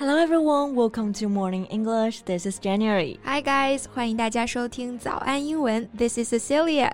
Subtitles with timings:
[0.00, 2.22] Hello everyone, welcome to Morning English.
[2.22, 3.18] This is January.
[3.22, 5.86] Hi guys，欢迎大家收听早安英文。
[5.94, 6.92] This is Cecilia.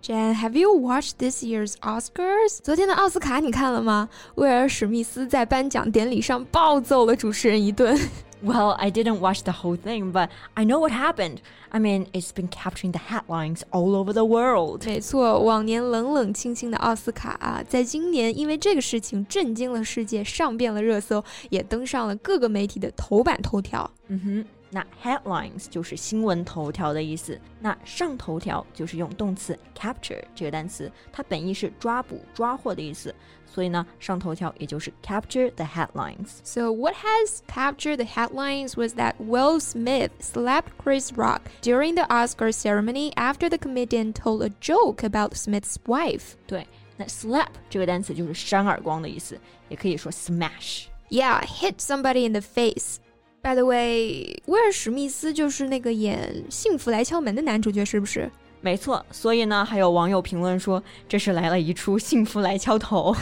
[0.00, 2.58] Jan, have you watched this year's Oscars?
[2.62, 4.08] 昨天的奥斯卡你看了吗？
[4.36, 7.98] 威尔史密斯在颁奖典礼上暴揍了主持人一顿。
[8.43, 11.37] Well, I didn't watch the whole thing, but I know what happened.
[11.71, 14.85] I mean, it's been capturing the headlines all over the world.
[14.85, 23.89] 没错，往年冷冷清清的奥斯卡啊，在今年因为这个事情震惊了世界，上遍了热搜，也登上了各个媒体的头版头条。
[24.07, 24.45] 嗯哼。
[24.69, 33.13] 那 headlines 就是新闻头条的意思，那上头条就是用动词 capture 这个单词，它本意是抓捕、抓获的意思，
[33.45, 41.41] 所以呢，上头条也就是 capture the headlines。So what has captured the headlines was that Will Smith slapped Chris Rock
[41.61, 46.33] during the Oscar ceremony after the comedian told a joke about Smith's wife.
[46.47, 49.39] 对，那 slap 这个单词就是扇耳光的意思，
[49.69, 52.97] 也可以说 smash。Yeah, hit somebody in the face.
[53.42, 58.30] By the way，威尔史密斯就是那个演《幸福来敲门》的男主角，是不是？
[58.62, 63.14] 没错，所以呢，还有网友评论说这是来了一出幸福来敲头。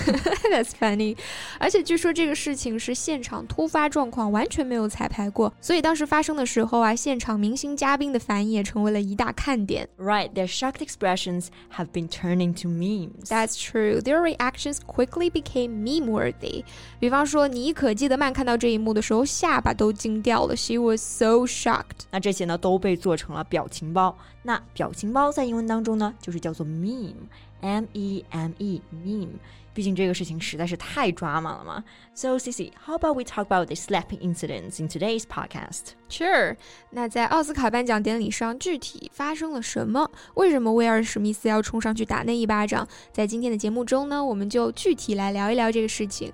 [0.51, 1.17] That's funny。
[1.61, 9.89] 而且据说这个事情是现场突发状况，完全没有彩排过，所以当时发生的时候啊，现场明星嘉宾的反应也成为了一大看点。
[9.97, 13.29] Right, their shocked expressions have been turned into memes.
[13.29, 14.01] That's true.
[14.01, 16.65] Their reactions quickly became meme-worthy.
[16.99, 20.57] 比方说，妮可基德曼看到这一幕的时候，下巴都惊掉了。
[20.57, 22.07] She was so shocked.
[22.11, 24.17] 那这些呢，都被做成了表情包。
[24.49, 29.29] 那表情包在英文当中呢，就是叫做 meme，m e m e meme。
[29.75, 31.85] 毕竟这个事情实在是太抓马了嘛。
[32.15, 35.91] So Cici, how about we talk about the slapping incident in today's podcast?
[36.09, 36.57] Sure.
[36.89, 40.11] 那在奥斯卡颁奖典礼上，具体发生了什么？
[40.37, 42.89] 为什么威尔史密斯要冲上去打那一巴掌？
[43.13, 46.33] 在今天的节目中呢，我们就具体来聊一聊这个事情。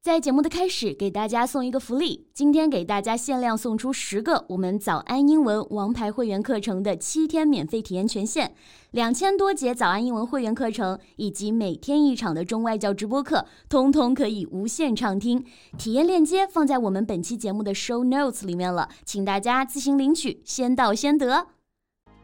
[0.00, 2.28] 在节目的开始，给大家送一个福利。
[2.32, 8.54] 今天给大家限量送出十个我们早安英文王牌会员课程的七天免费体验权限，
[8.92, 15.44] 两千多节早安英文会员课程以及每天一场的中外教直播课，通通可以无限畅听。
[15.76, 21.48] 体验链接放在我们本期节目的 show notes 里面了，请大家自行领取，先到先得。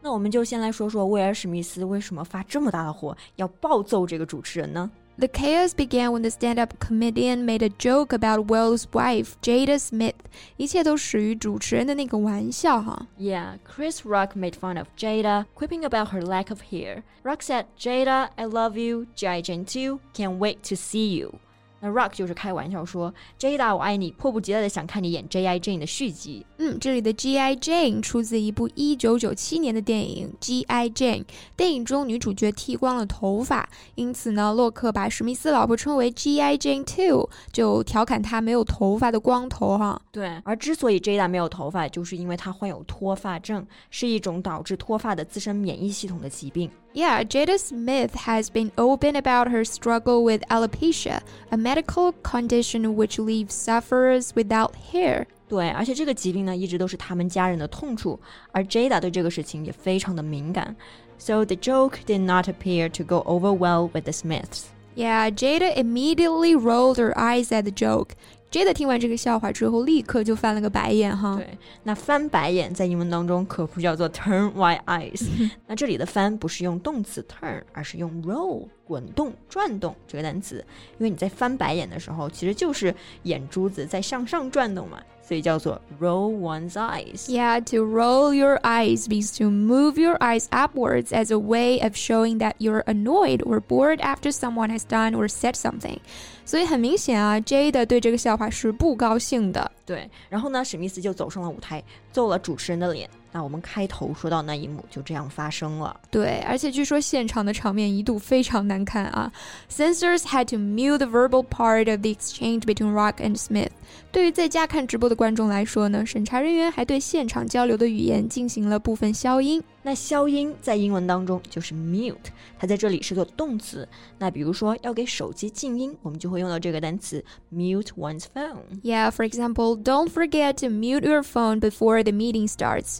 [0.01, 9.78] 那我们就先来说说威尔史密斯为什么发这么大的火，要暴揍这个主持人呢 ？The chaos began when the stand-up comedian made a joke about Will's wife, Jada
[9.78, 10.14] Smith.
[10.56, 13.06] 一切都始于主持人的那个玩笑哈。
[13.18, 17.02] Yeah, Chris Rock made fun of Jada, quipping about her lack of hair.
[17.22, 19.42] Rock said, Jada, I love you, G.I.
[19.42, 21.38] Jane too, can't wait to see you.
[21.85, 25.59] 那 Rock 就是开玩笑说，Jada 我爱你，迫不及待的想看你演 G.I.
[25.59, 26.43] Jane 的续集。
[26.57, 27.55] 嗯，这里的 G.I.
[27.57, 30.89] Jane 出自一部一九九七年的电影 G.I.
[30.89, 31.25] Jane。
[31.55, 36.57] 电影中女主角剃光了头发，因此呢，洛克把史密斯老婆称为 G.I.
[36.57, 40.01] Jane Two，就调侃她没有头发的光头哈。
[40.11, 46.71] 对，而之所以 Jada 没有头发，就是因为她患有脱发症，是一种导致脱发的自身免疫系统的疾病。
[46.95, 51.19] Yeah, Jada Smith has been open about her struggle with alopecia,
[51.49, 55.26] a medical condition which leaves sufferers without hair.
[55.48, 58.18] 对，而且这个疾病呢，一直都是他们家人的痛处，
[58.52, 60.76] 而 Jada 对这个事情也非常的敏感。
[61.18, 64.66] So the joke did not appear to go over well with the Smiths.
[64.94, 68.10] Yeah, Jada immediately rolled her eyes at the joke.
[68.50, 71.36] Jada 听完这个笑话之后，立刻就翻了个白眼哈。
[71.36, 75.24] 对，那翻白眼在英文当中可不叫做 turn white eyes。
[75.66, 80.63] 那这里的翻不是用动词 turn，而是用 roll 滚动、转动这个单词。
[80.97, 85.01] 因为你在翻白眼的时候，其实就是眼珠子在向上转动嘛。
[85.27, 87.27] 所以叫做 roll one's eyes.
[87.27, 91.95] Yeah, to roll your eyes means to move your eyes upwards as a way of
[91.95, 95.97] showing that you're annoyed or bored after someone has done or said something.
[96.45, 99.71] 所以很明显啊，Jada 对这个笑话是不高兴的。
[99.83, 103.09] 对，然后呢，史密斯就走上了舞台，揍了主持人的脸。
[103.34, 106.00] 那我们开头说到那一幕就这样发生了。
[106.10, 109.30] 对，而且据说现场的场面一度非常难看啊。
[109.70, 113.70] Censors had to mute the verbal part of the exchange between Rock and Smith。
[114.10, 119.62] 对于在家看直播的观众来说呢，审查人员还对现场交流的语言进行了部分消音。
[119.82, 122.16] 那消音在英文当中就是 mute，
[122.58, 123.88] 它在这里是做动词。
[124.18, 132.98] 那比如说要给手机静音，我们就会用到这个单词 mute one's phone。Yeah, for example, don't forget to mute your phone before the meeting starts.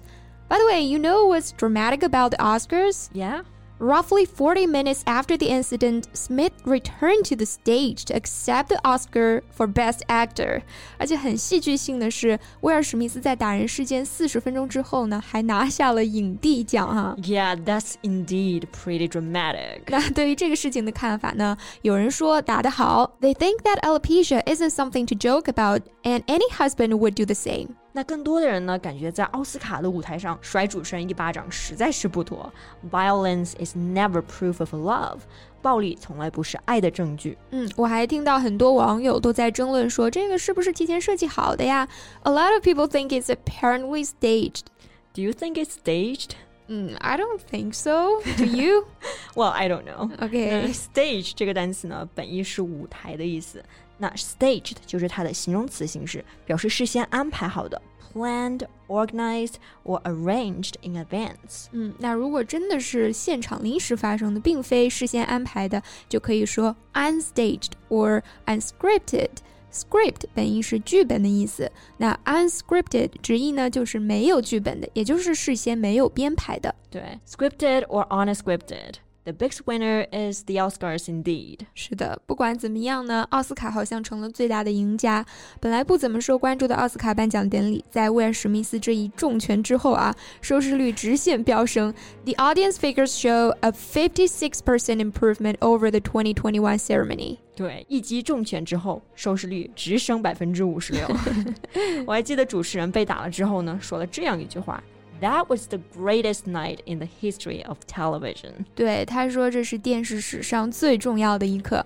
[0.49, 3.09] By the way, you know what's dramatic about the Oscars?
[3.13, 3.43] Yeah.
[3.83, 9.43] Roughly 40 minutes after the incident, Smith returned to the stage to accept the Oscar
[9.57, 10.61] for Best Actor。
[10.99, 17.17] 而且很戏剧性的是，威尔史密斯在打人事件四十分钟之后呢，还拿下了影帝奖哈。
[17.23, 19.85] Yeah, that's indeed pretty dramatic.
[19.87, 21.57] 那对于这个事情的看法呢？
[21.81, 27.69] 有人说打得好，They think that alopecia isn't something to joke about, and any husband would do the same.
[27.96, 32.52] 那更多的人呢，感觉在奥斯卡的舞台上甩主持人一巴掌实在是不妥。
[32.92, 35.20] Violence is never proof of love，
[35.62, 37.38] 暴力从来不是爱的证据。
[37.52, 41.88] 嗯，我还听到很多网友都在争论说，这个是不是提前设计好的呀
[42.24, 44.66] ？A lot of people think it's apparently staged.
[45.14, 46.32] Do you think it's staged?
[46.69, 48.23] 嗯，I don't think so.
[48.37, 48.87] Do you?
[49.35, 50.09] Well, I don't know.
[50.25, 50.73] OK.
[50.73, 53.65] Stage 这个单词呢，本意是舞台的意思。
[53.99, 57.83] 那 staged 就是它的形容词形式，表示事先安排好的，
[58.15, 59.55] planned, organized
[59.85, 61.67] or arranged in advance。
[61.73, 69.29] 嗯，那如果真的是现场临时发生的，并非事先安排的，就可以说 unstaged or unscripted。
[69.76, 76.74] Script 本意是剧本的意思，那 unscripted 直译呢就是没有剧本的，也就是事先没有编排的。
[76.90, 78.94] 对，scripted or unscripted。
[79.26, 81.62] The biggest winner is the Oscars indeed。
[81.74, 85.26] 是的，不管怎么样呢，奥斯卡好像成了最大的赢家。
[85.60, 91.92] 本来不怎么受关注的奥斯卡颁奖典礼，在威尔史密斯这一重拳之后啊，收视率直线飙升。
[92.24, 97.38] The audience figures show a 56% improvement over the 2021 ceremony。
[97.56, 101.08] 对，一击重拳之后，收视率直升百分之五十六。
[102.06, 104.84] 我还记得主持人被打了之后呢，说了这样一句话。
[105.26, 108.66] That was the greatest night in the history of television。
[108.76, 111.84] 对，他说这是电视史上最重要的一刻。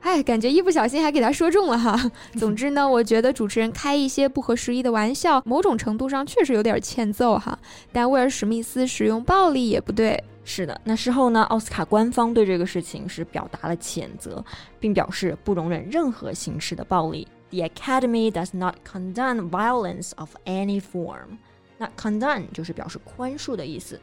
[0.00, 2.10] 哎，感觉一不小心还给他说中了哈。
[2.40, 7.58] 总之呢，我觉得主持人开一些不合时宜的玩笑，某种程度上确实有点欠揍哈。
[7.92, 10.18] 但威尔史密斯使用暴力也不对。
[10.42, 14.42] 是的，那事后呢，奥斯卡官方对这个事情是表达了谴责，
[14.80, 17.28] 并表示不容忍任何形式的暴力。
[17.50, 21.36] The Academy does not condone violence of any form.
[21.80, 23.98] 那 condone 就是表示宽恕的意思，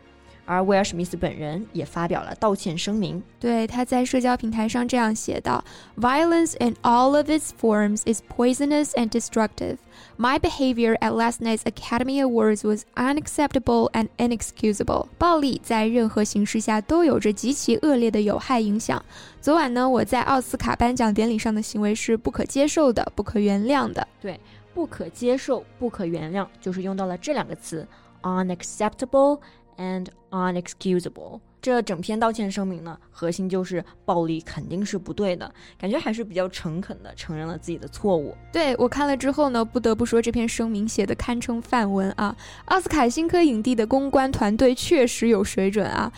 [0.47, 3.21] 而威尔史密斯本人也发表了道歉声明。
[3.39, 5.63] 对，他在社交平台上这样写道
[5.95, 9.77] ：“Violence in all of its forms is poisonous and destructive.
[10.17, 15.09] My behavior at last night's Academy Awards was unacceptable and inexcusable.
[15.19, 19.05] 暴力在任何形式下都有着极其恶劣的有害影响。
[19.39, 24.39] 昨晚呢，我在奥斯卡颁奖典礼上的行为是不可接受的、不可原谅的。”对。
[24.76, 27.86] 不可接受、不可原谅，就是用到了这两个词：
[28.22, 29.40] unacceptable
[29.76, 31.40] and unexcusable。
[31.60, 38.34] 这整篇道歉声明呢，核心就是暴力肯定是不对的，感觉还是比较诚恳的承认了自己的错误。
[38.50, 42.34] 对我看了之后呢，不得不说这篇声明写的堪称范文啊！
[42.64, 46.12] 奥斯卡新科影帝的公关团队确实有水准啊！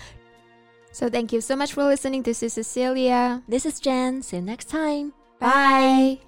[0.92, 2.22] So thank you so much for listening.
[2.22, 3.42] This is Cecilia.
[3.46, 4.22] This is Jen.
[4.22, 5.12] See you next time.
[5.38, 6.27] Bye.